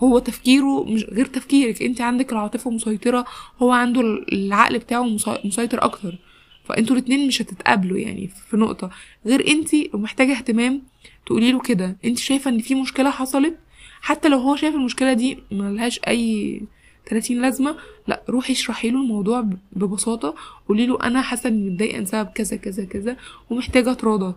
هو 0.00 0.18
تفكيره 0.18 0.84
مش 0.84 1.04
غير 1.04 1.26
تفكيرك 1.26 1.82
انت 1.82 2.00
عندك 2.00 2.32
العاطفة 2.32 2.70
مسيطرة 2.70 3.24
هو 3.62 3.70
عنده 3.70 4.00
العقل 4.32 4.78
بتاعه 4.78 5.02
مسي- 5.02 5.40
مسيطر 5.44 5.84
أكتر. 5.84 6.18
فأنتوا 6.64 6.96
الاتنين 6.96 7.26
مش 7.26 7.42
هتتقابلوا 7.42 7.98
يعني 7.98 8.28
في 8.50 8.56
نقطة. 8.56 8.90
غير 9.26 9.48
انت 9.48 9.68
محتاجه 9.94 10.32
اهتمام 10.32 10.82
تقولي 11.26 11.52
له 11.52 11.60
كده 11.60 11.96
انت 12.04 12.18
شايفة 12.18 12.50
ان 12.50 12.58
في 12.58 12.74
مشكلة 12.74 13.10
حصلت؟ 13.10 13.56
حتى 14.00 14.28
لو 14.28 14.38
هو 14.38 14.56
شايف 14.56 14.74
المشكلة 14.74 15.12
دي 15.12 15.38
ملهاش 15.52 16.00
أي 16.08 16.60
30 17.06 17.42
لازمة 17.42 17.76
لأ 18.08 18.22
روحي 18.28 18.52
اشرحي 18.52 18.90
له 18.90 19.00
الموضوع 19.02 19.46
ببساطة 19.72 20.34
قولي 20.68 20.86
له 20.86 20.98
أنا 21.02 21.22
حاسة 21.22 21.48
إني 21.48 21.70
متضايقة 21.70 22.00
بسبب 22.00 22.28
كذا 22.28 22.56
كذا 22.56 22.84
كذا 22.84 23.16
ومحتاجة 23.50 23.90
اتراضى 23.90 24.34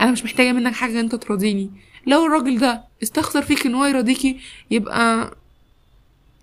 أنا 0.00 0.10
مش 0.10 0.24
محتاجة 0.24 0.52
منك 0.52 0.72
حاجة 0.74 1.00
أنت 1.00 1.14
تراضيني. 1.14 1.70
لو 2.06 2.26
الراجل 2.26 2.58
ده 2.58 2.84
استخسر 3.02 3.42
فيك 3.42 3.66
إن 3.66 3.74
هو 3.74 3.84
يراضيكي 3.84 4.40
يبقى 4.70 5.34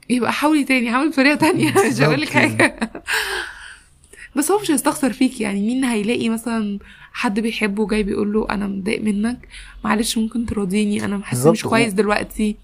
يبقى 0.10 0.34
حاولي 0.34 0.63
تاني 0.63 0.91
حاولي 0.91 1.10
بطريقة 1.10 1.36
تانية. 1.36 1.72
مش 1.91 2.01
هقول 2.01 2.22
لك 2.22 2.34
بالظبط 2.34 2.62
حاجة. 2.62 3.03
بس 4.39 4.51
هو 4.51 4.60
مش 4.60 4.72
هيستخسر 4.72 5.13
فيك 5.13 5.41
يعني. 5.41 5.62
مين 5.62 5.84
هيلاقي 5.84 6.29
مثلا 6.29 6.79
حد 7.13 7.39
بيحبه 7.39 7.88
جاي 7.88 8.03
بيقول 8.03 8.34
له 8.34 8.48
أنا 8.50 8.67
متضايق 8.67 9.01
منك؟ 9.01 9.48
معلش 9.84 10.17
ممكن 10.17 10.46
تراضيني 10.46 11.05
أنا 11.05 11.22
بالظبط. 11.31 11.51
مش 11.51 11.63
كويس 11.63 11.93
دلوقتي. 11.93 12.55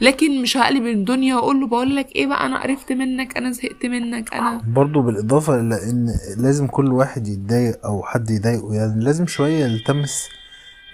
لكن 0.00 0.42
مش 0.42 0.56
هقلب 0.56 0.86
الدنيا 0.86 1.34
وأقول 1.34 1.60
له 1.60 1.66
بقول 1.66 1.96
لك 1.96 2.16
إيه 2.16 2.26
بقى 2.26 2.46
أنا 2.46 2.62
قرفت 2.62 2.92
منك 2.92 3.36
أنا 3.36 3.50
زهقت 3.50 3.86
منك 3.86 4.34
أنا 4.34 4.62
برضو 4.68 5.02
بالإضافة 5.02 5.60
إلى 5.60 5.90
إن 5.90 6.08
لازم 6.38 6.66
كل 6.66 6.92
واحد 6.92 7.28
يتضايق 7.28 7.86
أو 7.86 8.02
حد 8.02 8.30
يضايقه. 8.30 8.74
يعني 8.74 9.04
لازم 9.04 9.26
شوية 9.26 9.64
يلتمس 9.64 10.28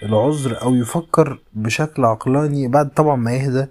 العذر 0.03 0.61
أو 0.61 0.75
يفكر 0.75 1.39
بشكل 1.53 2.05
عقلاني 2.05 2.67
بعد 2.67 2.89
طبعا 2.89 3.15
ما 3.15 3.33
يهدى. 3.33 3.65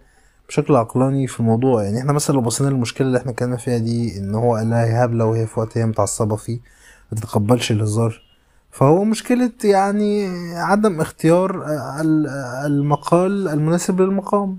بشكل 0.52 0.76
عقلاني 0.76 1.26
في 1.26 1.40
الموضوع. 1.40 1.82
يعني 1.82 1.99
إحنا 1.99 2.12
مثلا 2.12 2.35
لو 2.35 2.40
بصينا 2.40 2.68
للمشكلة 2.68 3.06
اللي 3.06 3.18
إحنا 3.18 3.30
اتكلمنا 3.30 3.56
فيها 3.56 3.78
دي 3.78 4.18
إن 4.18 4.35
هو 4.35 4.56
قال 4.56 4.71
لها 4.71 5.04
هبله 5.04 5.25
وهي 5.25 5.47
في 5.47 5.61
وقت 5.61 5.78
هي 5.78 5.87
متعصبة 5.87 6.37
فيه 6.37 6.59
ما 7.12 7.18
تتقبلش 7.18 7.71
الهزار. 7.73 8.23
فهو 8.71 9.04
مشكلة 9.04 9.50
يعني 9.64 10.28
عدم 10.56 11.00
اختيار 11.00 11.64
ال- 12.00 12.26
المقال 12.66 13.49
المناسب 13.49 14.00
للمقام 14.00 14.59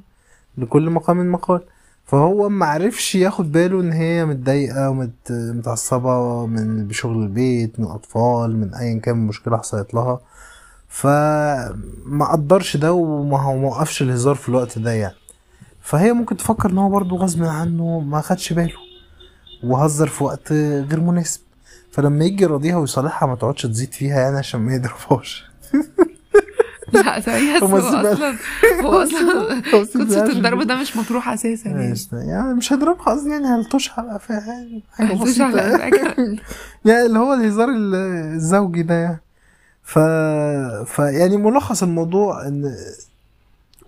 لكل 0.58 0.90
مقام 0.90 1.32
مقال. 1.32 1.62
فهو 2.06 2.50
ما 2.50 2.66
عرفش 2.66 3.16
ياخد 3.16 3.52
باله 3.52 3.80
إن 3.82 3.92
هي 3.92 4.26
متضايقة 4.26 4.90
ومتعصبه 5.30 6.46
من 6.46 6.88
بشغل 6.88 7.24
البيت 7.24 7.80
من 7.80 7.86
أطفال 7.86 8.58
من 8.60 8.74
ايا 8.74 9.00
كان 9.00 9.18
مشكلة 9.28 9.58
حصلت 9.58 9.94
لها. 9.94 10.20
فما 10.88 12.26
قدرش 12.32 12.78
ده 12.78 12.94
وما 12.94 13.48
وقفش 13.68 14.02
الهزار 14.02 14.36
في 14.36 14.50
الوقت 14.50 14.80
ده 14.80 14.92
يعني. 14.92 15.23
فهي 15.84 16.14
ممكن 16.14 16.38
تفكر 16.38 16.70
إن 16.70 16.78
هو 16.78 16.90
برضه 16.90 17.16
غصب 17.18 17.44
عنه 17.44 18.00
ما 18.00 18.22
خدش 18.22 18.54
باله 18.54 18.74
وهزر 19.64 20.08
في 20.08 20.24
وقت 20.24 20.52
غير 20.52 21.00
مناسب. 21.00 21.42
فلما 21.92 22.26
يجي 22.26 22.44
يراضيها 22.44 22.78
ويصالحها 22.78 23.28
ما 23.28 23.36
تقعدش 23.36 23.62
تزيد 23.62 23.94
فيها 23.94 24.20
يعني 24.20 24.38
عشان 24.38 24.60
ما 24.60 24.74
يضربهاش. 24.76 25.46
لا 26.94 27.20
هو 27.64 27.78
أصلا 27.78 29.62
هو 29.74 29.82
أصلا 29.84 30.04
الضرب. 30.32 30.62
ده 30.68 30.76
مش 30.76 30.98
مطروح 30.98 31.30
أساسا 31.30 31.70
يعني. 31.70 31.96
يعني 32.14 32.54
مش 32.54 32.74
هضربها 32.74 33.04
قصدي 33.06 33.30
يعني 33.30 33.46
هلطشها 33.46 34.02
بقى 34.02 34.20
فيها 34.20 34.40
يعني 34.48 34.84
حاجة 34.92 35.14
بسيطة 35.14 35.46
على 35.46 35.62
يعني. 35.62 36.40
يعني 36.86 37.06
اللي 37.06 37.20
هو 37.20 37.34
الهزار 37.34 37.70
ال- 37.70 37.96
الزوجي 38.36 38.84
ده 38.84 38.96
يعني. 38.96 39.22
ف... 39.84 40.00
ف 40.88 41.00
يعني 41.00 41.38
ملخص 41.38 41.84
الموضوع 41.84 42.48
إن 42.48 42.76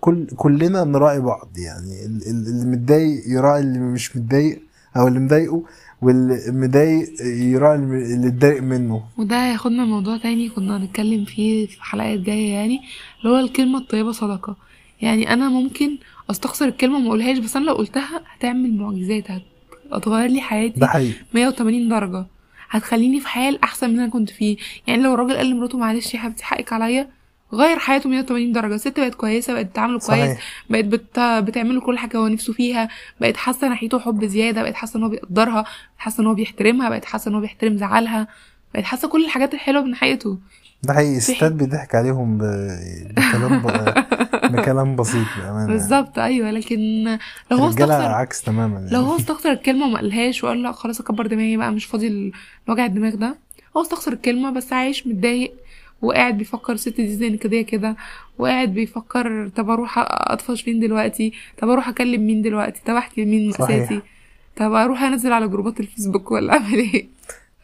كل 0.06 0.26
كلنا 0.36 0.84
نراعي 0.84 1.20
بعض. 1.20 1.48
يعني 1.58 2.06
ال- 2.06 2.22
ال- 2.30 2.46
اللي 2.46 2.66
متضايق 2.76 3.22
يراعي 3.28 3.60
اللي 3.60 3.78
مش 3.78 4.16
متضايق 4.16 4.62
أو 4.96 5.08
اللي 5.08 5.18
مضايقه 5.18 5.62
واللي 6.02 6.38
مضايق 6.48 7.08
يراعي 7.22 7.74
اللي 7.76 8.28
اتضايق 8.28 8.62
منه. 8.62 9.02
وده 9.18 9.46
هياخدنا 9.50 9.82
لموضوع 9.82 10.16
تاني 10.16 10.48
كنا 10.48 10.76
هنتكلم 10.76 11.24
فيه 11.24 11.66
في 11.66 11.82
حلقات 11.82 12.18
جاية 12.20 12.52
يعني 12.52 12.80
اللي 13.20 13.34
هو 13.36 13.38
الكلمة 13.40 13.78
الطيبة 13.78 14.12
صدقة. 14.12 14.56
يعني 15.02 15.32
أنا 15.32 15.48
ممكن 15.48 15.98
أستخسر 16.30 16.64
الكلمة 16.68 16.96
وما 16.96 17.06
أقولهاش 17.08 17.38
بس 17.38 17.56
أنا 17.56 17.64
لو 17.64 17.74
قلتها 17.74 18.20
هتعمل 18.36 18.76
معجزات 18.76 19.30
هت- 19.30 19.42
هتغير 19.92 20.30
لي 20.30 20.40
حياتي 20.40 20.80
ده 20.80 20.86
حقيقي. 20.86 21.12
180 21.34 21.88
درجة. 21.88 22.26
هتخليني 22.70 23.20
في 23.20 23.28
حال 23.28 23.62
أحسن 23.64 23.90
من 23.90 23.98
أنا 24.00 24.08
كنت 24.10 24.30
فيه. 24.30 24.56
يعني 24.86 25.02
لو 25.02 25.14
الراجل 25.14 25.36
قال 25.36 25.50
لمراته 25.50 25.78
معلش 25.78 26.14
يا 26.14 26.18
حبيبتي 26.18 26.44
حقك 26.44 26.72
عليا 26.72 27.08
غير 27.52 27.78
حياته 27.78 28.08
180 28.08 28.52
درجة. 28.52 28.74
الست 28.74 29.00
بقت 29.00 29.14
كويسة 29.14 29.52
بقت 29.54 29.66
بتعامله 29.66 29.98
كويس 29.98 30.36
بقت 30.70 30.84
بت... 30.84 31.18
بتعمله 31.20 31.80
كل 31.80 31.98
حاجة 31.98 32.16
هو 32.16 32.28
نفسه 32.28 32.52
فيها. 32.52 32.88
بقت 33.20 33.36
حاسة 33.36 33.68
ناحيته 33.68 33.98
حب 33.98 34.24
زيادة 34.24 34.62
بقت 34.62 34.74
حاسة 34.74 34.96
إن 34.98 35.02
هو 35.02 35.08
بيقدرها 35.08 35.62
بقت 35.62 35.98
حاسة 35.98 36.20
إن 36.20 36.26
هو 36.26 36.34
بيحترمها 36.34 36.88
بقت 36.88 37.04
حاسة 37.04 37.28
إن 37.28 37.34
هو 37.34 37.40
بيحترم 37.40 37.76
زعلها. 37.76 38.28
بقت 38.74 38.84
حاسة 38.84 39.08
كل 39.08 39.24
الحاجات 39.24 39.54
الحلوة 39.54 39.82
من 39.82 39.90
ناحيته 39.90 40.38
ده 40.82 40.94
حقيقي. 40.94 41.16
الستات 41.16 41.52
بيضحك 41.52 41.94
عليهم 41.94 42.38
ب... 42.38 42.42
بكلام 43.10 43.58
ب... 43.58 43.66
بكلام 44.56 44.96
بسيط 44.96 45.26
بأمانة 45.38 45.66
بالظبط 45.66 46.18
أيوه. 46.18 46.50
لكن 46.50 46.78
لو 47.50 47.56
هو 47.56 47.68
استخسر 47.68 47.92
عكس 48.12 48.42
تماما 48.42 48.74
يعني. 48.80 48.90
لو 48.90 49.00
هو 49.00 49.16
استخسر 49.16 49.52
الكلمة 49.52 49.86
وما 49.86 49.96
قالهاش 49.96 50.44
وقال 50.44 50.62
لا 50.62 50.72
خلاص 50.72 51.00
أكبر 51.00 51.26
دماغي 51.26 51.56
بقى 51.56 51.72
مش 51.72 51.84
فاضي 51.84 52.32
لوجع 52.68 52.86
الدماغ 52.86 53.14
ده. 53.14 53.36
هو 53.76 53.82
استخسر 53.82 54.12
الكلمة 54.12 54.50
بس 54.50 54.72
عايش 54.72 55.06
متضايق 55.06 55.54
وقاعد 56.06 56.38
بيفكر 56.38 56.72
الست 56.72 56.96
دي 56.96 57.16
زي 57.16 57.36
كده 57.36 57.62
كده 57.62 57.96
وقاعد 58.38 58.68
بيفكر 58.74 59.48
طب 59.56 59.70
أروح 59.70 59.94
أطفش 60.08 60.62
فين 60.62 60.80
دلوقتي؟ 60.80 61.32
طب 61.58 61.68
أروح 61.68 61.88
أكلم 61.88 62.26
مين 62.26 62.42
دلوقتي؟ 62.42 62.80
طب 62.86 62.94
أحكي 62.94 63.24
لمين. 63.24 63.46
مأساتي 63.46 64.00
طب 64.56 64.72
أروح 64.72 65.02
أنزل 65.02 65.32
على 65.32 65.48
جروبات 65.48 65.80
الفيسبوك 65.80 66.30
ولا 66.30 66.52
أعمل 66.52 66.74
إيه؟ 66.78 67.08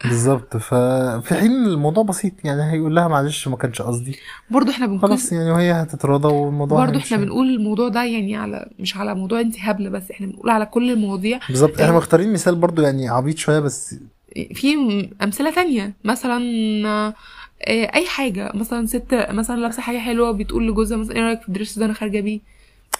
بالظبط. 0.05 0.57
ففي 0.57 1.35
حين 1.35 1.51
الموضوع 1.53 2.05
بسيط 2.05 2.33
يعني 2.45 2.73
هيقول 2.73 2.95
لها 2.95 3.09
معلش 3.09 3.49
ما 3.49 3.57
كانش 3.57 3.83
قصدي. 3.83 4.17
برضو 4.51 4.71
إحنا 4.71 4.87
بنقول 4.87 5.01
خلاص 5.01 5.33
يعني 5.33 5.51
وهي 5.51 5.73
هتتراضى 5.73 6.29
والموضوع 6.29 6.85
هيمشي. 6.85 6.99
إحنا 6.99 7.17
بنقول 7.17 7.47
الموضوع 7.49 7.89
ده 7.89 8.05
يعني 8.05 8.37
على 8.37 8.71
مش 8.79 8.97
على 8.97 9.15
موضوع 9.15 9.41
انت 9.41 9.55
هبله 9.61 9.91
بس 9.91 10.11
إحنا 10.11 10.27
بنقول 10.27 10.51
على 10.51 10.67
كل 10.67 10.91
المواضيع. 10.91 11.41
بالظبط. 11.49 11.81
إحنا 11.81 11.97
مختارين 11.97 12.33
مثال 12.33 12.55
برضو 12.55 12.83
يعني 12.83 13.09
عبيط 13.09 13.39
شوية 13.39 13.61
بس 13.61 13.95
في 14.55 14.75
أمثلة 15.23 15.51
تانية 15.55 15.93
مثلا 16.05 16.39
أي 17.69 18.07
حاجة. 18.07 18.53
مثلا 18.55 18.87
ست 18.87 19.27
مثلا 19.31 19.57
لابسة 19.57 19.83
حاجة 19.83 19.99
حلوة 19.99 20.33
بتقول 20.33 20.69
لجوزها 20.69 20.97
مثلا 20.99 21.17
إيه 21.17 21.23
رأيك 21.23 21.43
في 21.43 21.49
الدرس 21.49 21.79
ده؟ 21.79 21.85
أنا 21.85 21.95
خارجة 21.95 22.21
بيه. 22.21 22.41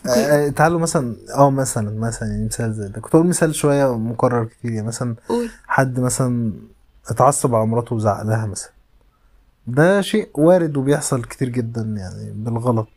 آه، 0.07 0.09
آه، 0.11 0.49
تعالوا 0.49 0.81
مثلا 0.81 1.17
آه 1.37 1.51
مثلا 1.51 1.99
مثلا 2.01 2.29
يعني 2.29 2.45
مثال 2.47 2.73
زي 2.75 2.89
ده. 2.89 3.01
كنت 3.01 3.15
أقول 3.15 3.27
مثال 3.27 3.55
شوية 3.55 3.99
مكرر 3.99 4.45
كتير 4.45 4.73
يعني 4.73 4.87
مثلا 4.87 5.15
قول. 5.29 5.49
حد 5.67 6.01
مثلا 6.01 6.53
اتعصب 7.09 7.55
على 7.55 7.67
مراته 7.67 7.95
وزعق 7.97 8.23
لها 8.23 8.47
مثلا. 8.47 8.71
ده 9.67 10.01
شيء 10.01 10.29
وارد 10.35 10.77
وبيحصل 10.77 11.25
كتير 11.25 11.49
جدا 11.49 11.81
يعني 11.83 12.33
بالغلط. 12.35 12.89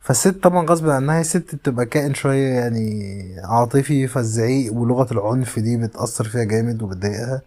فالست 0.00 0.28
طبعا 0.28 0.66
غصب 0.66 0.88
عنها 0.88 1.20
الست 1.20 1.54
بتبقى 1.54 1.86
كائن 1.86 2.14
شوية 2.14 2.48
يعني 2.48 3.14
عاطفي 3.44 4.06
فالزعيق 4.06 4.72
ولغة 4.74 5.12
العنف 5.12 5.58
دي 5.58 5.76
بتأثر 5.76 6.24
فيها 6.24 6.44
جامد 6.44 6.82
وبتضايقها. 6.82 7.42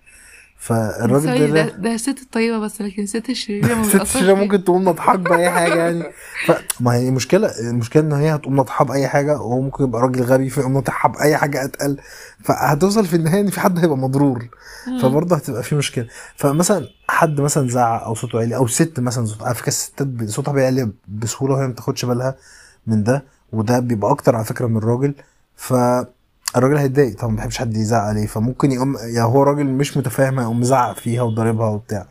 فالراجل 0.60 1.54
ده, 1.54 1.70
ده 1.70 1.94
الست 1.94 2.20
الطيبه 2.22 2.60
بس 2.60 2.82
لكن 2.82 3.04
الست 3.04 3.30
الشريره 3.30 3.76
ما 3.76 3.82
الست 3.86 4.18
فيه. 4.18 4.34
ممكن 4.34 4.64
تقوم 4.64 4.90
نضحك 4.90 5.20
بأي 5.20 5.50
حاجة 5.50 5.76
يعني. 5.76 6.04
ف... 6.46 6.52
ما 6.80 6.94
هي 6.96 7.12
مشكلة 7.12 7.48
المشكلة 7.60 8.04
إن 8.04 8.14
هي 8.14 8.36
هتقوم 8.36 8.60
نضحك 8.60 8.88
بأي 8.88 9.08
حاجة 9.08 9.32
وهو 9.34 9.62
ممكن 9.62 9.84
يبقى 9.84 10.02
راجل 10.02 10.24
غبي 10.24 10.50
فيقوم 10.50 10.78
نضحك 10.78 11.10
بأي 11.10 11.38
حاجة 11.38 11.64
أتقل. 11.66 11.98
فهتوصل 12.44 13.06
في 13.06 13.16
النهاية 13.16 13.42
إن 13.42 13.50
في 13.50 13.60
حد 13.60 13.80
هيبقى 13.80 13.98
مضرور. 13.98 14.48
مم. 14.88 15.00
فبرضه 15.02 15.36
هتبقى 15.36 15.64
في 15.64 15.76
مشكلة. 15.76 16.08
فمثلا 16.36 16.88
حد 17.10 17.42
مثلا 17.42 17.70
زعق 17.70 18.04
أو 18.04 18.16
صوته 18.16 18.40
عالي 18.40 18.56
أو 18.56 18.68
ست 18.68 19.00
مثلا 19.00 19.26
صوت 19.26 19.44
على 19.44 19.56
فكرة 19.56 19.68
الستات 19.68 20.08
صوتها 20.30 20.52
بيعلي 20.52 20.90
بسهولة 21.08 21.54
وهي 21.54 21.68
ما 21.68 21.74
بتاخدش 21.74 22.06
بالها 22.06 22.36
من 22.88 23.04
ده. 23.04 23.24
وده 23.52 23.80
بيبقى 23.80 24.12
أكتر 24.12 24.36
على 24.36 24.46
فكرة 24.46 24.68
من 24.68 24.78
الراجل. 24.78 25.14
فالراجل 26.54 26.78
هيتضايق 26.78 27.18
طبعا 27.18 27.30
ما 27.30 27.36
بيحبش 27.36 27.58
حد 27.58 27.78
يزعق 27.78 28.02
عليه 28.04 28.26
فممكن 28.28 28.72
يقوم 28.72 28.96
يا 29.16 29.22
هو 29.22 29.44
راجل 29.44 29.64
مش 29.66 29.98
متفاهم 29.98 30.40
يقوم 30.40 30.60
مزعق 30.60 30.96
فيها 30.96 31.22
وضاربها 31.22 31.68
وبتاع 31.68 32.08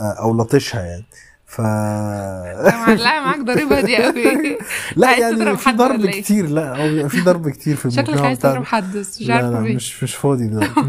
آه، 0.00 0.12
أو 0.12 0.36
لطشها 0.36 0.82
يعني 0.82 1.04
ف 1.46 1.60
معلقه 1.60 3.20
معاك 3.20 3.40
ضريبة 3.40 3.80
دي 3.80 3.96
قوي 3.96 4.58
لا 4.96 5.06
عايز 5.08 5.38
يعني 5.38 5.56
في 5.56 5.70
ضرب 5.72 6.00
إيه؟ 6.04 6.22
كتير 6.22 6.46
لا 6.48 6.76
هو 6.76 6.88
بيبقى 6.88 7.08
في 7.08 7.20
ضرب 7.20 7.48
كتير 7.48 7.76
في 7.76 7.90
شكلك 7.90 8.08
المجتمع 8.08 8.26
عايز 8.26 8.38
بتاعنا. 8.38 8.54
تضرب 8.56 8.66
حد 8.66 8.96
بس 8.96 9.20
مش 9.20 9.28
لا 9.28 9.34
عارفة 9.34 9.60
مش 9.60 10.02
مش 10.02 10.14
فاضي 10.14 10.46
دلوقتي. 10.46 10.74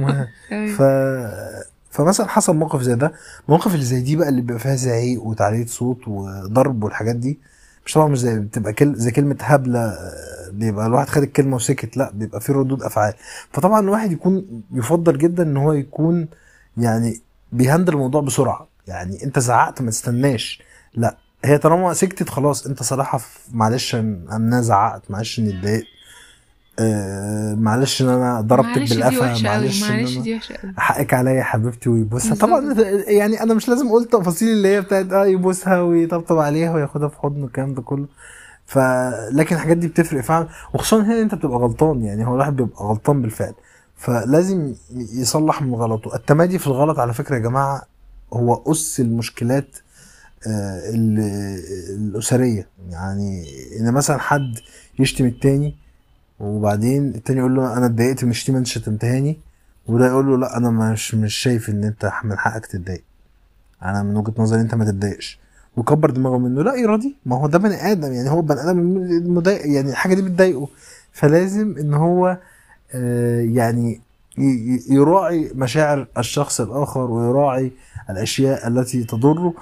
تمام. 0.50 0.68
ف 0.78 0.82
فمثلا 1.92 2.28
حصل 2.28 2.56
موقف 2.56 2.82
زي 2.82 2.96
ده 2.96 3.14
المواقف 3.46 3.74
اللي 3.74 3.86
زي 3.86 4.02
دي 4.02 4.16
بقى 4.16 4.30
اللي 4.30 4.42
بيبقى 4.42 4.60
فيها 4.60 4.76
زعيق 4.76 5.22
وتعليق 5.24 5.68
صوت 5.68 6.08
وضرب 6.08 6.84
والحاجات 6.84 7.16
دي 7.16 7.40
مش 7.86 7.94
طبعا 7.94 8.08
مش 8.08 8.20
زي 8.20 8.40
بتبقى 8.40 8.74
كل 8.74 8.96
زي 8.96 9.12
كلمة 9.12 9.38
هبلة 9.42 9.80
آه، 9.80 10.50
بيبقى 10.52 10.88
الواحد 10.88 11.10
خد 11.10 11.22
الكلمة 11.24 11.56
وسكت 11.56 11.98
لا 11.98 12.12
بيبقى 12.14 12.42
في 12.42 12.52
ردود 12.52 12.84
أفعال. 12.84 13.14
فطبعا 13.52 13.80
الواحد 13.80 14.12
يكون 14.12 14.64
يفضل 14.72 15.18
جدا 15.18 15.44
إن 15.44 15.58
هو 15.58 15.74
يكون 15.74 16.28
يعني 16.78 17.22
بيهندل 17.52 17.94
الموضوع 17.94 18.22
بسرعة. 18.22 18.68
يعني 18.88 19.24
أنت 19.24 19.40
زعقت 19.40 19.82
ما 19.82 19.92
تستناش. 19.92 20.62
لا 20.94 21.18
هي 21.46 21.58
طالما 21.58 21.94
سكتت 21.94 22.30
خلاص 22.30 22.68
صراحة 22.84 23.18
في- 23.18 23.40
معلش 23.54 23.96
أنا 23.96 24.62
زعقت 24.62 25.12
معلش 25.12 25.40
إني 25.40 25.50
اتضايقت. 25.60 25.86
آه، 26.80 27.54
معلش 27.56 28.02
إن 28.02 28.10
أنا 28.10 28.42
ضربتك 28.42 28.90
بالقفا 28.90 29.26
معلش 29.44 29.84
إن 29.84 29.90
معلش 29.90 30.16
أنا 30.16 30.22
دي 30.24 30.36
وحشة 30.36 30.56
قوي 30.56 30.74
حقك 30.78 31.14
عليا 31.14 31.32
يا 31.34 31.44
حبيبتي 31.44 31.90
ويبوسها. 31.90 32.36
طبعا 32.36 32.74
يعني 33.08 33.44
أنا 33.44 33.54
مش 33.54 33.70
لازم 33.70 33.88
أقول 33.88 34.02
التفاصيل 34.04 34.50
اللي 34.50 34.68
هي 34.68 34.82
بتاعت 34.82 35.12
آه 35.14 35.26
يبوسها 35.26 35.82
ويطبطب 35.82 36.38
عليها 36.38 36.74
وياخدها 36.74 37.08
في 37.08 37.18
حضنه 37.20 37.44
والكلام 37.44 37.74
ده 37.74 37.82
كله. 37.82 38.06
ف 38.66 38.78
لكن 39.32 39.56
الحاجات 39.56 39.78
دي 39.78 39.88
بتفرق 39.88 40.22
فعلا 40.22 40.48
وخصوصا 40.74 41.04
هنا 41.04 41.22
أنت 41.22 41.36
بتبقى 41.36 41.58
غلطان 41.58 42.04
يعني 42.04 42.28
هو 42.28 42.34
الواحد 42.36 42.56
بيبقى 42.56 42.84
غلطان 42.86 43.22
بالفعل. 43.22 43.54
فلازم 43.98 44.74
يصلح 44.96 45.62
من 45.62 45.74
غلطه. 45.76 46.16
التمادي 46.16 46.60
في 46.60 46.68
الغلط 46.68 47.00
على 47.00 47.14
فكرة 47.14 47.36
يا 47.36 47.42
جماعة 47.42 47.82
هو 48.34 48.64
أس 48.72 49.00
المشكلات 49.00 49.78
آه، 50.48 50.90
ال- 50.90 51.60
الأسرية. 51.90 52.68
يعني 52.90 53.46
إن 53.80 53.92
مثلا 53.94 54.18
حد 54.18 54.60
يشتم 55.00 55.26
التاني 55.26 55.76
وبعدين 56.40 57.08
التاني 57.16 57.40
يقول 57.40 57.56
له 57.56 57.78
أنا 57.78 57.86
اتضايقت 57.86 58.24
من 58.24 58.32
الشتيمه 58.32 58.58
أنت 58.58 58.68
شتمتهاني 58.68 59.38
وده 59.88 60.08
يقول 60.08 60.28
له 60.28 60.38
لا 60.38 60.58
أنا 60.58 60.70
مش 60.70 61.16
مش 61.16 61.36
شايف 61.36 61.70
إن 61.70 61.84
أنت 61.84 62.12
من 62.24 62.38
حقك 62.38 62.66
تتضايق. 62.66 63.04
أنا 63.84 64.04
من 64.04 64.18
وجهة 64.18 64.34
نظري 64.38 64.62
أنت 64.62 64.76
ما 64.76 64.86
تتضايقش. 64.86 65.40
وكبر 65.78 66.10
دماغه 66.10 66.38
منه 66.38 66.62
لا 66.64 66.76
يراضي 66.76 67.16
ما 67.26 67.36
هو 67.36 67.48
ده 67.48 67.58
بني 67.58 67.92
آدم 67.92 68.12
يعني 68.14 68.30
هو 68.30 68.42
بني 68.42 68.62
آدم 68.62 68.80
مضايق 69.36 69.68
يعني 69.68 69.90
الحاجة 69.90 70.14
دي 70.16 70.22
بتضايقه. 70.22 70.68
فلازم 71.12 71.76
إن 71.80 71.94
هو 71.94 72.38
آه، 72.94 73.42
يعني 73.42 74.02
يراعي 74.90 75.52
مشاعر 75.56 76.08
الشخص 76.18 76.62
الآخر 76.62 77.12
ويراعي 77.12 77.72
الأشياء 78.10 78.68
التي 78.68 79.04
تضره. 79.04 79.54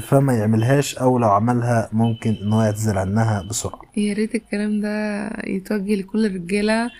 فما 0.00 0.34
يعملهاش 0.34 0.98
أو 0.98 1.18
لو 1.18 1.28
عملها 1.28 1.88
ممكن 1.92 2.36
إن 2.42 2.52
هو 2.52 2.62
يعتذر 2.62 2.98
عنها 2.98 3.42
بسرعة. 3.42 3.80
يا 3.96 4.14
ريت 4.14 4.34
الكلام 4.34 4.80
ده 4.80 5.26
يتوجه 5.46 5.94
لكل 5.94 6.26
الرجالة 6.26 6.90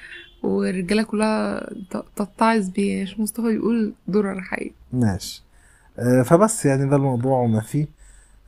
والرجالة 0.43 1.03
كلها 1.03 1.69
تتعظ 2.17 2.69
بيه. 2.69 3.03
عشان 3.03 3.23
مصطفى 3.23 3.47
بيقول 3.49 3.93
درر 4.09 4.41
حقيقي 4.41 4.75
ماشي. 4.93 5.43
آه، 5.99 6.23
فبس 6.23 6.67
يعني 6.67 6.89
ده 6.91 6.97
الموضوع 6.97 7.39
وما 7.39 7.61
فيه. 7.61 7.87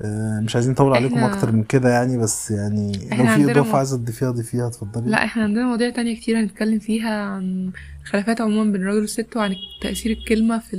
آه، 0.03 0.41
مش 0.41 0.55
عايزين 0.57 0.73
نطول 0.73 0.95
عليكم 0.97 1.19
أكتر 1.25 1.53
من 1.53 1.63
كده 1.65 1.89
يعني 1.89 2.19
بس 2.19 2.51
يعني 2.51 2.93
لو 2.93 3.27
في 3.27 3.51
إضافة 3.51 3.71
مو- 3.71 3.77
عايزة 3.77 3.97
تضيفيها 3.97 4.31
ضيفيها 4.31 4.67
اتفضلي. 4.67 5.11
لا 5.11 5.25
إحنا 5.25 5.43
عندنا 5.43 5.65
مواضيع 5.67 5.91
تانية 5.91 6.17
كتير 6.17 6.41
هنتكلم 6.41 6.79
فيها 6.79 7.23
عن 7.23 7.71
خلافات 8.05 8.41
عموما 8.41 8.73
بين 8.73 8.81
الراجل 8.83 9.01
والست 9.01 9.37
وعن 9.37 9.55
تأثير 9.83 10.13
الكلمة 10.13 10.59
في 10.59 10.77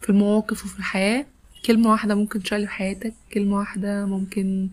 في 0.00 0.10
المواقف 0.10 0.64
وفي 0.64 0.78
الحياة. 0.78 1.24
كلمة 1.66 1.90
واحدة 1.90 2.14
ممكن 2.14 2.42
تشقلب 2.42 2.68
حياتك 2.68 3.14
كلمة 3.34 3.56
واحدة 3.56 4.06
ممكن 4.06 4.68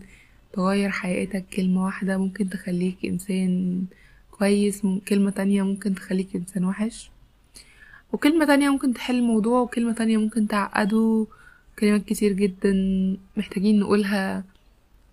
تغير 0.52 0.90
حياتك 0.90 1.44
كلمة 1.56 1.84
واحدة 1.84 2.18
ممكن 2.18 2.48
تخليك 2.50 2.96
إنسان 3.04 3.84
كويس 4.30 4.82
كلمة 5.08 5.30
تانية 5.30 5.62
ممكن 5.62 5.94
تخليك 5.94 6.36
إنسان 6.36 6.64
وحش. 6.64 7.10
وكلمة 8.12 8.44
تانية 8.44 8.70
ممكن 8.70 8.94
تحل 8.94 9.14
الموضوع 9.14 9.60
وكلمة 9.60 9.92
تانية 9.92 10.16
ممكن 10.16 10.48
تعقده. 10.48 11.26
كلمات 11.78 12.04
كتير 12.04 12.32
جدا 12.32 12.72
محتاجين 13.36 13.80
نقولها 13.80 14.44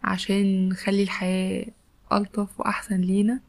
عشان 0.03 0.69
نخلي 0.69 1.03
الحياة 1.03 1.65
ألطف 2.13 2.59
وأحسن 2.59 3.01
لينا. 3.01 3.39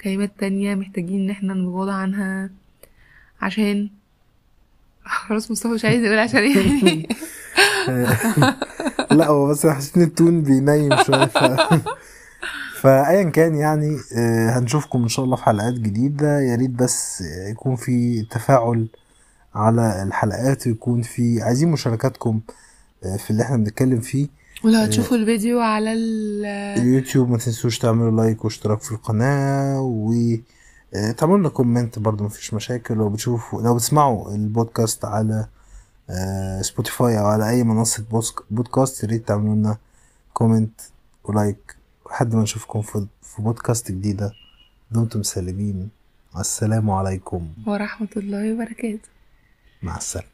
كلمات 0.00 0.32
تانية 0.38 0.74
محتاجين 0.74 1.20
إن 1.24 1.30
إحنا 1.30 1.54
نتغاضى 1.54 1.92
عنها 1.92 2.50
عشان 3.40 3.90
خلاص 5.04 5.50
مصطفى 5.50 5.68
مش 5.68 5.84
عايز 5.84 6.04
يقول 6.04 6.18
عشان 6.18 6.38
إيه 6.38 7.06
لا 9.10 9.26
هو 9.26 9.46
بس 9.48 9.66
حسيت 9.66 9.96
ال 9.96 10.05
tone 10.05 10.42
بينيم 10.42 11.02
شوية 11.02 11.24
ف... 11.26 11.38
فايا 12.80 13.30
كان 13.30 13.54
يعني 13.54 13.98
آه، 14.16 14.58
هنشوفكم 14.58 15.02
إن 15.02 15.08
شاء 15.08 15.24
الله 15.24 15.36
في 15.36 15.44
حلقات 15.44 15.74
جديدة. 15.74 16.40
يا 16.40 16.56
ريت 16.56 16.70
بس 16.70 17.22
يكون 17.50 17.76
في 17.76 18.22
تفاعل 18.30 18.86
على 19.54 20.02
الحلقات 20.02 20.66
ويكون 20.66 21.02
في 21.02 21.42
عايزين 21.42 21.68
مشاركاتكم 21.70 22.40
آه، 23.04 23.16
في 23.16 23.30
اللي 23.30 23.42
إحنا 23.42 23.56
بنتكلم 23.56 24.00
فيه. 24.00 24.28
ولو 24.64 24.78
هتشوفوا 24.78 25.16
الفيديو 25.16 25.60
على 25.60 25.92
ال 25.92 26.44
اليوتيوب 26.80 27.30
ما 27.30 27.38
تنسوش 27.38 27.78
تعملوا 27.78 28.22
like 28.24 28.44
واشتراك 28.44 28.80
في 28.80 28.92
القناة 28.92 29.80
و 29.80 30.12
آه، 30.12 30.38
تعملوا 31.16 31.38
لنا 31.38 31.48
comment 31.48 31.98
برضو 31.98 32.24
مفيش 32.24 32.54
مشاكل 32.54 32.94
لو 32.94 33.08
بتشوفوا 33.08 33.62
لو 33.62 33.74
بتسمعوا 33.74 34.34
البودكاست 34.34 35.04
على 35.04 35.46
آه، 36.10 36.62
سبوتيفاي 36.62 37.18
أو 37.18 37.26
على 37.26 37.50
أي 37.50 37.64
منصة 37.64 38.04
بوسك- 38.10 38.42
بودكاست 38.50 39.02
يا 39.04 39.08
ريت 39.08 39.28
تعملوا 39.28 39.54
لنا 39.54 39.76
comment 40.34 40.80
و 41.24 41.34
like 41.34 41.76
لحد 42.10 42.34
ما 42.34 42.42
نشوفكم 42.42 42.82
في 42.82 43.06
في 43.22 43.42
بودكاست 43.42 43.90
جديدة. 43.92 44.32
دمتم 44.90 45.22
سالمين. 45.22 45.88
السلام 46.38 46.90
عليكم. 46.90 47.48
ورحمة 47.66 48.08
الله 48.16 48.52
وبركاته. 48.54 49.08
مع 49.82 49.96
السلامة. 49.96 50.28